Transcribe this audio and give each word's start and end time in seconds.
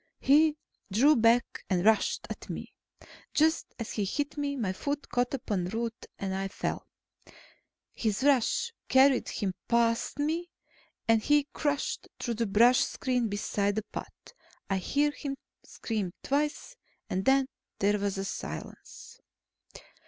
He 0.19 0.57
drew 0.91 1.15
back 1.15 1.63
and 1.69 1.85
rushed 1.85 2.25
at 2.27 2.49
me. 2.49 2.73
Just 3.35 3.67
as 3.77 3.91
he 3.91 4.03
hit 4.05 4.35
me, 4.35 4.55
my 4.55 4.73
foot 4.73 5.07
caught 5.09 5.35
upon 5.35 5.67
a 5.67 5.69
root, 5.69 6.07
and 6.17 6.33
I 6.33 6.47
fell. 6.47 6.87
His 7.93 8.23
rush 8.23 8.73
carried 8.89 9.29
him 9.29 9.53
past 9.67 10.17
me, 10.17 10.49
and 11.07 11.21
he 11.21 11.43
crashed 11.53 12.07
through 12.19 12.33
the 12.33 12.47
brush 12.47 12.79
screen 12.83 13.27
beside 13.27 13.75
the 13.75 13.83
path. 13.91 14.33
I 14.71 14.79
heard 14.79 15.13
him 15.17 15.35
scream 15.63 16.13
twice, 16.23 16.75
then 17.07 17.45
there 17.77 17.99
was 17.99 18.27
silence. 18.27 19.19